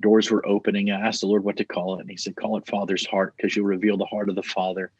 [0.00, 0.90] doors were opening.
[0.90, 2.02] I asked the Lord what to call it.
[2.02, 4.92] And He said, Call it Father's Heart, because you'll reveal the heart of the Father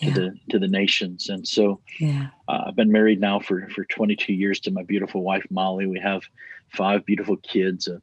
[0.00, 0.12] to yeah.
[0.12, 1.30] the to the nations.
[1.30, 2.26] And so yeah.
[2.48, 5.86] uh, I've been married now for, for 22 years to my beautiful wife, Molly.
[5.86, 6.22] We have
[6.68, 7.88] five beautiful kids.
[7.88, 8.02] A,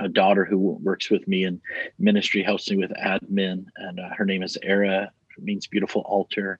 [0.00, 1.60] a daughter who works with me in
[2.00, 6.58] ministry, helps me with admin, and uh, her name is Era, means beautiful altar.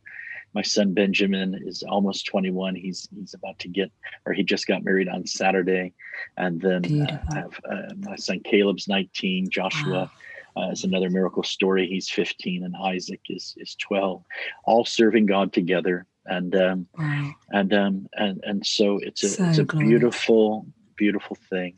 [0.54, 2.74] My son Benjamin is almost 21.
[2.74, 3.90] He's he's about to get,
[4.26, 5.94] or he just got married on Saturday,
[6.36, 9.48] and then uh, I have uh, my son Caleb's 19.
[9.50, 10.10] Joshua
[10.56, 10.62] wow.
[10.62, 11.86] uh, is another miracle story.
[11.86, 14.22] He's 15, and Isaac is is 12.
[14.64, 17.32] All serving God together, and um, wow.
[17.50, 19.88] and um, and and so it's a so it's a glorious.
[19.88, 21.74] beautiful beautiful thing.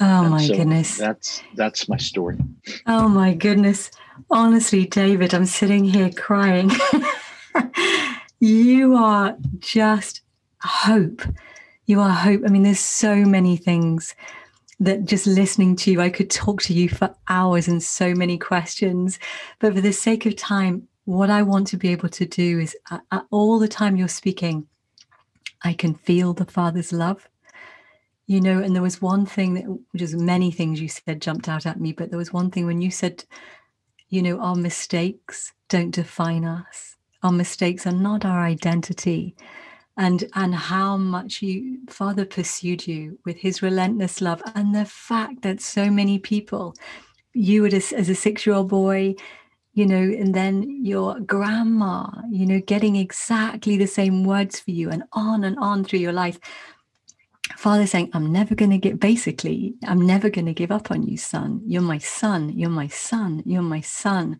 [0.00, 0.96] Oh and my so goodness.
[0.96, 2.38] That's that's my story.
[2.86, 3.90] Oh my goodness.
[4.30, 6.70] Honestly, David, I'm sitting here crying.
[8.40, 10.22] you are just
[10.62, 11.22] hope.
[11.86, 12.42] You are hope.
[12.44, 14.14] I mean, there's so many things
[14.80, 18.38] that just listening to you, I could talk to you for hours and so many
[18.38, 19.18] questions.
[19.58, 22.76] But for the sake of time, what I want to be able to do is
[22.90, 24.66] uh, uh all the time you're speaking,
[25.62, 27.28] I can feel the Father's love
[28.28, 31.48] you know and there was one thing that which is many things you said jumped
[31.48, 33.24] out at me but there was one thing when you said
[34.10, 39.34] you know our mistakes don't define us our mistakes are not our identity
[39.96, 45.42] and and how much you father pursued you with his relentless love and the fact
[45.42, 46.74] that so many people
[47.34, 49.14] you as, as a six year old boy
[49.74, 54.88] you know and then your grandma you know getting exactly the same words for you
[54.88, 56.38] and on and on through your life
[57.56, 61.02] Father saying, I'm never going to get, basically, I'm never going to give up on
[61.02, 61.62] you, son.
[61.66, 62.50] You're my son.
[62.56, 63.42] You're my son.
[63.46, 64.38] You're my son.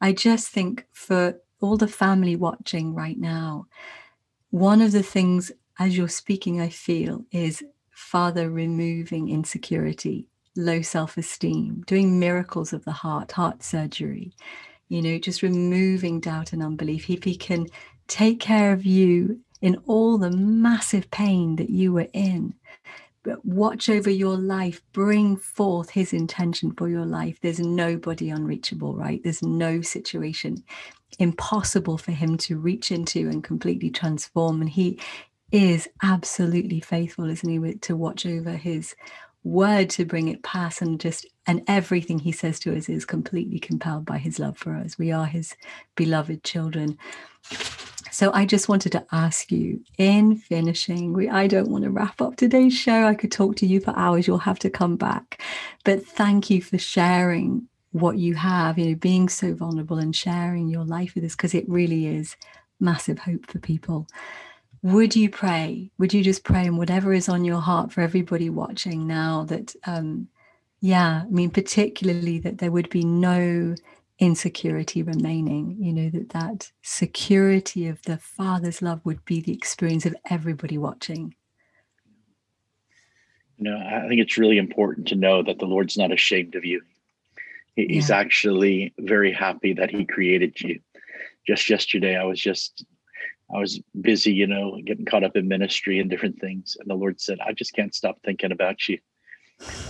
[0.00, 3.66] I just think for all the family watching right now,
[4.50, 11.16] one of the things as you're speaking, I feel is Father removing insecurity, low self
[11.16, 14.32] esteem, doing miracles of the heart, heart surgery,
[14.88, 17.10] you know, just removing doubt and unbelief.
[17.10, 17.66] If he can
[18.06, 22.54] take care of you in all the massive pain that you were in.
[23.22, 27.38] But watch over your life, bring forth his intention for your life.
[27.40, 29.22] There's nobody unreachable, right?
[29.22, 30.62] There's no situation
[31.18, 34.60] impossible for him to reach into and completely transform.
[34.60, 34.98] And he
[35.52, 38.94] is absolutely faithful, isn't he, to watch over his
[39.44, 43.58] word to bring it past and just and everything he says to us is completely
[43.58, 45.54] compelled by his love for us we are his
[45.96, 46.96] beloved children
[48.14, 52.20] so I just wanted to ask you in finishing, we, I don't want to wrap
[52.20, 53.08] up today's show.
[53.08, 54.28] I could talk to you for hours.
[54.28, 55.42] You'll have to come back.
[55.84, 60.68] But thank you for sharing what you have, you know, being so vulnerable and sharing
[60.68, 62.34] your life with us because it really is
[62.80, 64.08] massive hope for people.
[64.82, 65.92] Would you pray?
[65.98, 69.76] Would you just pray and whatever is on your heart for everybody watching now that
[69.86, 70.28] um
[70.80, 73.76] yeah, I mean particularly that there would be no
[74.18, 80.06] insecurity remaining you know that that security of the father's love would be the experience
[80.06, 81.34] of everybody watching
[83.56, 86.64] you know i think it's really important to know that the lord's not ashamed of
[86.64, 86.80] you
[87.76, 88.16] he's yeah.
[88.16, 90.80] actually very happy that he created you.
[91.46, 92.84] Just yesterday i was just
[93.54, 96.76] i was busy you know getting caught up in ministry and different things.
[96.78, 98.98] And the lord said i just can't stop thinking about you.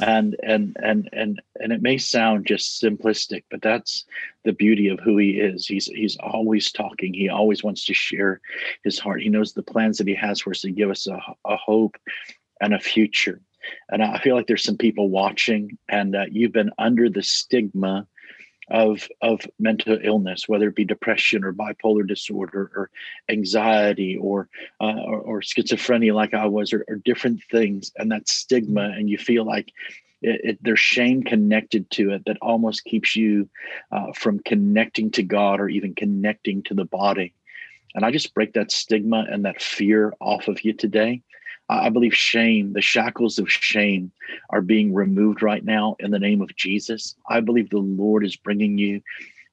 [0.03, 4.05] And and and and and it may sound just simplistic but that's
[4.44, 5.66] the beauty of who he is.
[5.66, 7.14] He's he's always talking.
[7.14, 8.40] He always wants to share
[8.83, 9.23] his heart.
[9.23, 11.97] He knows the plans that he has for us to give us a, a hope
[12.61, 13.40] and a future
[13.90, 18.07] and i feel like there's some people watching and uh, you've been under the stigma
[18.70, 22.90] of of mental illness, whether it be depression or bipolar disorder or
[23.29, 24.48] anxiety or
[24.81, 29.09] uh, or, or, schizophrenia, like I was, or, or, different things, and that stigma, and
[29.11, 29.72] you feel like
[30.22, 33.48] it, it, there's shame connected to it that almost keeps you
[33.92, 37.35] uh, from connecting to God or even connecting to the body.
[37.94, 41.22] And I just break that stigma and that fear off of you today.
[41.68, 44.12] I believe shame, the shackles of shame
[44.50, 47.16] are being removed right now in the name of Jesus.
[47.29, 49.00] I believe the Lord is bringing you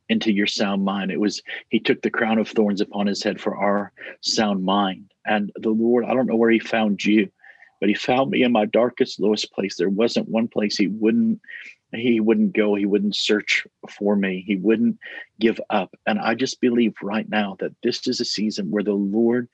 [0.09, 1.11] into your sound mind.
[1.11, 5.11] It was, He took the crown of thorns upon His head for our sound mind.
[5.25, 7.31] And the Lord, I don't know where He found you,
[7.79, 9.77] but He found me in my darkest, lowest place.
[9.77, 11.39] There wasn't one place He wouldn't.
[11.93, 12.75] He wouldn't go.
[12.75, 14.43] He wouldn't search for me.
[14.47, 14.97] He wouldn't
[15.39, 15.93] give up.
[16.05, 19.49] And I just believe right now that this is a season where the Lord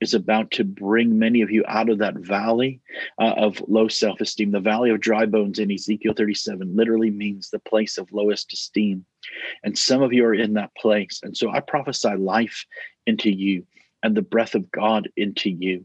[0.00, 2.80] is about to bring many of you out of that valley
[3.18, 4.50] uh, of low self esteem.
[4.50, 9.04] The valley of dry bones in Ezekiel 37 literally means the place of lowest esteem.
[9.64, 11.20] And some of you are in that place.
[11.22, 12.64] And so I prophesy life
[13.06, 13.66] into you
[14.02, 15.84] and the breath of God into you.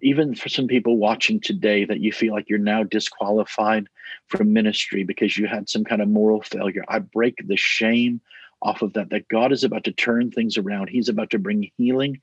[0.00, 3.88] Even for some people watching today that you feel like you're now disqualified
[4.28, 8.20] from ministry because you had some kind of moral failure, I break the shame
[8.62, 10.88] off of that, that God is about to turn things around.
[10.88, 12.20] He's about to bring healing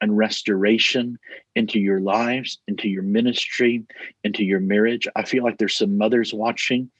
[0.00, 1.18] and restoration
[1.54, 3.84] into your lives, into your ministry,
[4.24, 5.06] into your marriage.
[5.14, 6.90] I feel like there's some mothers watching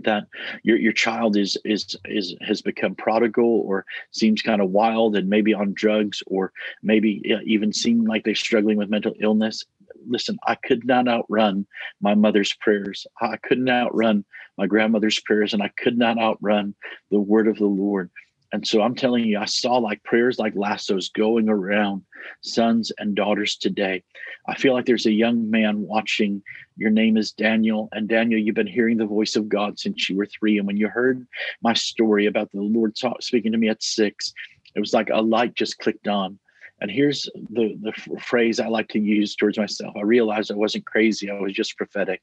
[0.00, 0.24] that
[0.62, 5.28] your your child is is is has become prodigal or seems kind of wild and
[5.28, 6.52] maybe on drugs or
[6.82, 9.64] maybe even seem like they're struggling with mental illness
[10.08, 11.66] listen i could not outrun
[12.00, 14.24] my mother's prayers i couldn't outrun
[14.58, 16.74] my grandmother's prayers and i could not outrun
[17.10, 18.10] the word of the lord
[18.52, 22.02] and so I'm telling you, I saw like prayers like lassos going around
[22.42, 24.02] sons and daughters today.
[24.48, 26.42] I feel like there's a young man watching.
[26.76, 27.88] Your name is Daniel.
[27.92, 30.58] And Daniel, you've been hearing the voice of God since you were three.
[30.58, 31.26] And when you heard
[31.62, 34.32] my story about the Lord speaking to me at six,
[34.74, 36.38] it was like a light just clicked on.
[36.80, 40.86] And here's the, the phrase I like to use towards myself I realized I wasn't
[40.86, 42.22] crazy, I was just prophetic.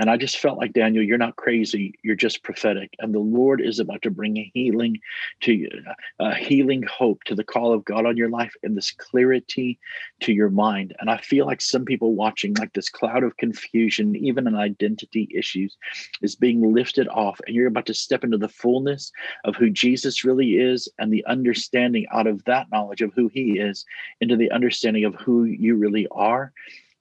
[0.00, 1.94] And I just felt like, Daniel, you're not crazy.
[2.02, 2.94] You're just prophetic.
[2.98, 4.98] And the Lord is about to bring a healing
[5.42, 5.70] to you,
[6.18, 9.78] a healing hope to the call of God on your life and this clarity
[10.20, 10.94] to your mind.
[10.98, 15.28] And I feel like some people watching, like this cloud of confusion, even in identity
[15.34, 15.76] issues,
[16.22, 17.38] is being lifted off.
[17.46, 19.12] And you're about to step into the fullness
[19.44, 23.58] of who Jesus really is and the understanding out of that knowledge of who he
[23.58, 23.84] is
[24.20, 26.52] into the understanding of who you really are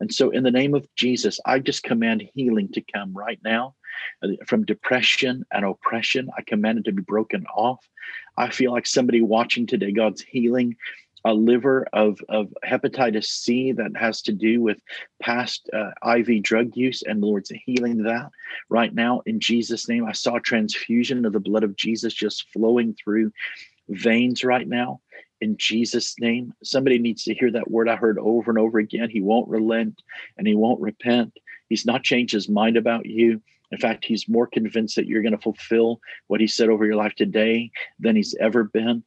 [0.02, 3.76] and so, in the name of Jesus, I just command healing to come right now
[4.24, 6.28] uh, from depression and oppression.
[6.36, 7.88] I command it to be broken off.
[8.36, 10.76] I feel like somebody watching today, God's healing
[11.24, 14.82] a liver of, of hepatitis C that has to do with
[15.22, 18.32] past uh, IV drug use, and the Lord's healing that
[18.70, 20.04] right now in Jesus' name.
[20.04, 23.32] I saw transfusion of the blood of Jesus just flowing through
[23.88, 25.00] veins right now
[25.41, 26.54] in Jesus' name.
[26.63, 29.10] Somebody needs to hear that word I heard over and over again.
[29.10, 30.01] He won't relent
[30.38, 31.34] and he won't repent.
[31.67, 33.41] He's not changed his mind about you.
[33.71, 36.95] In fact, he's more convinced that you're going to fulfill what he said over your
[36.95, 39.04] life today than he's ever been.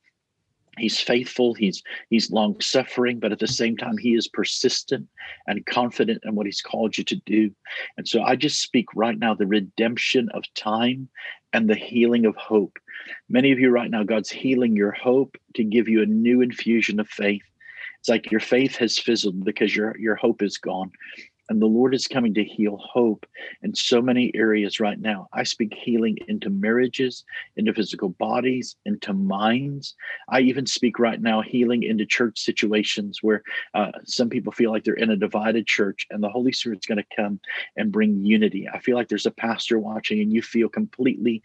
[0.77, 5.07] He's faithful, he's he's long suffering, but at the same time, he is persistent
[5.47, 7.53] and confident in what he's called you to do.
[7.97, 11.09] And so I just speak right now the redemption of time
[11.55, 12.79] and the healing of hope.
[13.31, 17.01] Many of you right now, God's healing your hope to give you a new infusion
[17.01, 17.45] of faith.
[18.01, 20.91] It's like your faith has fizzled because your your hope is gone.
[21.49, 23.27] And the Lord is coming to heal hope
[23.63, 25.29] in so many areas right now.
[25.33, 27.25] I speak healing into marriages,
[27.57, 29.95] into physical bodies, into minds.
[30.29, 33.43] I even speak right now healing into church situations where
[33.75, 36.99] uh, some people feel like they're in a divided church and the Holy Spirit's going
[36.99, 37.41] to come
[37.77, 38.67] and bring unity.
[38.73, 41.43] I feel like there's a pastor watching and you feel completely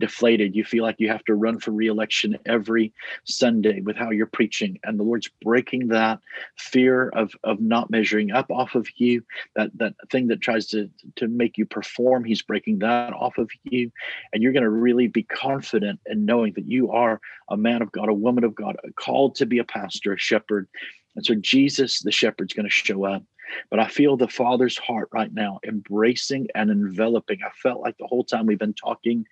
[0.00, 0.54] deflated.
[0.54, 2.92] You feel like you have to run for reelection every
[3.24, 4.78] Sunday with how you're preaching.
[4.84, 6.20] And the Lord's breaking that
[6.56, 9.24] fear of, of not measuring up off of you,
[9.56, 12.24] that, that thing that tries to, to make you perform.
[12.24, 13.90] He's breaking that off of you.
[14.32, 17.92] And you're going to really be confident in knowing that you are a man of
[17.92, 20.68] God, a woman of God, called to be a pastor, a shepherd.
[21.16, 23.22] And so Jesus, the shepherd's going to show up.
[23.70, 27.38] But I feel the Father's heart right now, embracing and enveloping.
[27.42, 29.26] I felt like the whole time we've been talking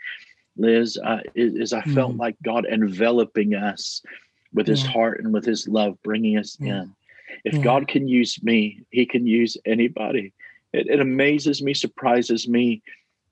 [0.57, 2.19] Liz, uh, is, is, I felt mm.
[2.19, 4.03] like God enveloping us
[4.53, 6.83] with his heart and with his love, bringing us yeah.
[6.83, 6.95] in.
[7.45, 7.63] If yeah.
[7.63, 10.33] God can use me, he can use anybody.
[10.73, 12.83] It, it amazes me, surprises me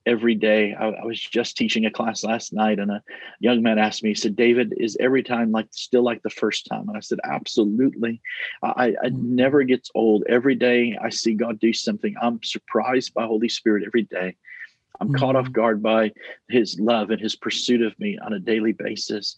[0.06, 0.74] every day.
[0.74, 3.02] I, I, was just teaching a class last night, and a
[3.40, 6.66] young man asked me, he said, David, is every time like still like the first
[6.66, 6.88] time?
[6.88, 8.20] And I said, Absolutely.
[8.62, 9.14] I, I mm.
[9.14, 10.24] never gets old.
[10.28, 12.14] Every day I see God do something.
[12.20, 14.37] I'm surprised by Holy Spirit every day.
[15.00, 15.16] I'm mm-hmm.
[15.16, 16.12] caught off guard by
[16.48, 19.37] his love and his pursuit of me on a daily basis.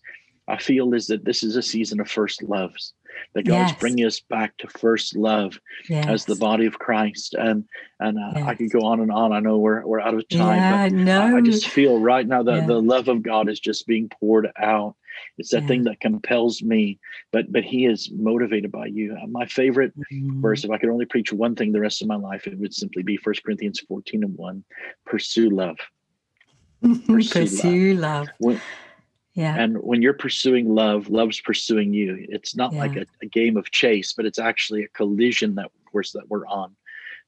[0.48, 2.94] I feel is that this is a season of first loves,
[3.34, 3.80] that God's yes.
[3.80, 6.06] bringing us back to first love yes.
[6.06, 7.34] as the body of Christ.
[7.34, 7.64] And
[7.98, 8.46] and uh, yes.
[8.46, 9.32] I could go on and on.
[9.32, 11.20] I know we're, we're out of time, yeah, but no.
[11.20, 12.66] I, I, just feel right now that yeah.
[12.66, 14.94] the love of God is just being poured out.
[15.38, 15.68] It's that yeah.
[15.68, 16.98] thing that compels me,
[17.32, 19.16] but but He is motivated by you.
[19.20, 20.40] Uh, my favorite mm-hmm.
[20.40, 22.74] verse, if I could only preach one thing the rest of my life, it would
[22.74, 24.64] simply be First Corinthians 14 and 1.
[25.04, 25.76] Pursue love.
[26.82, 28.26] Pursue, Pursue love.
[28.26, 28.28] love.
[28.38, 28.60] When,
[29.34, 29.54] yeah.
[29.58, 32.26] And when you're pursuing love, love's pursuing you.
[32.30, 32.78] It's not yeah.
[32.78, 36.46] like a, a, game of chase, but it's actually a collision that course that we're
[36.46, 36.76] on.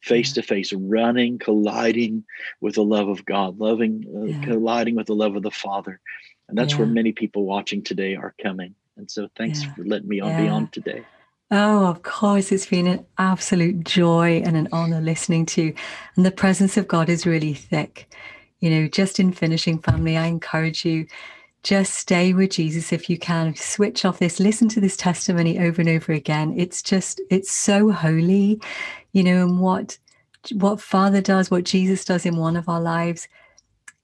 [0.02, 2.22] Face to face, running, colliding
[2.60, 4.44] with the love of God, loving, uh, yeah.
[4.44, 6.00] colliding with the love of the Father.
[6.48, 6.78] And that's yeah.
[6.80, 8.74] where many people watching today are coming.
[8.96, 11.04] And so thanks for letting me on be on today.
[11.50, 12.52] Oh, of course.
[12.52, 15.74] It's been an absolute joy and an honor listening to you.
[16.16, 18.12] And the presence of God is really thick.
[18.60, 21.06] You know, just in finishing family, I encourage you
[21.62, 23.54] just stay with Jesus if you can.
[23.54, 26.54] Switch off this, listen to this testimony over and over again.
[26.56, 28.60] It's just, it's so holy,
[29.12, 29.98] you know, and what
[30.52, 33.28] what Father does, what Jesus does in one of our lives.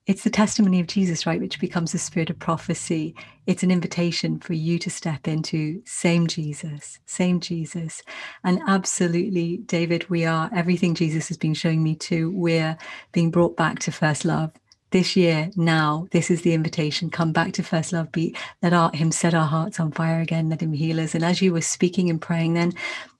[0.06, 3.14] It's the testimony of Jesus, right, which becomes the spirit of prophecy.
[3.46, 8.02] It's an invitation for you to step into same Jesus, same Jesus.
[8.44, 12.30] And absolutely, David, we are everything Jesus has been showing me to.
[12.32, 12.76] We're
[13.12, 14.52] being brought back to first love
[14.90, 18.92] this year now this is the invitation come back to first love beat let our,
[18.92, 21.60] him set our hearts on fire again let him heal us and as you were
[21.60, 22.72] speaking and praying then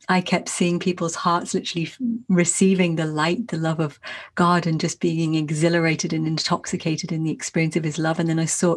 [0.08, 1.90] I kept seeing people's hearts literally
[2.28, 3.98] receiving the light, the love of
[4.34, 8.18] God, and just being exhilarated and intoxicated in the experience of His love.
[8.18, 8.76] And then I saw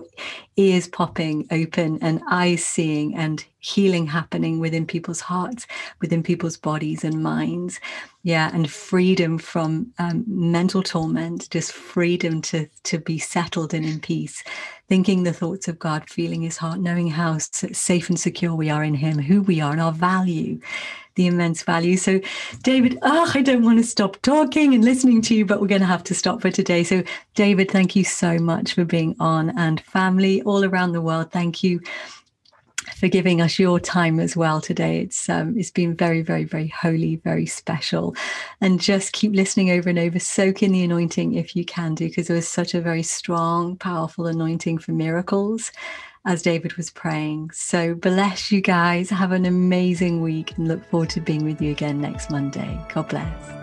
[0.56, 5.68] ears popping open and eyes seeing and healing happening within people's hearts,
[6.00, 7.80] within people's bodies and minds.
[8.24, 14.00] Yeah, and freedom from um, mental torment, just freedom to to be settled and in
[14.00, 14.44] peace
[14.90, 18.84] thinking the thoughts of God, feeling his heart, knowing how safe and secure we are
[18.84, 20.60] in him, who we are, and our value,
[21.16, 21.98] the immense value.
[21.98, 22.22] So,
[22.64, 25.82] David, oh, I don't want to stop talking and listening to you, but we're going
[25.82, 26.84] to have to stop for today.
[26.84, 27.04] So,
[27.36, 31.64] David, thank you so much for being on, and family all around the world, thank
[31.64, 31.82] you
[33.00, 35.00] for giving us your time as well today.
[35.00, 38.16] It's um, it's been very, very, very holy, very special,
[38.62, 40.20] and just keep listening over and over.
[40.20, 43.76] Soak in the anointing if you can do, because it was such a very strong,
[43.78, 45.72] powerful anointing for miracles,
[46.26, 47.52] as David was praying.
[47.52, 49.10] So bless you guys.
[49.10, 52.80] Have an amazing week, and look forward to being with you again next Monday.
[52.94, 53.57] God bless.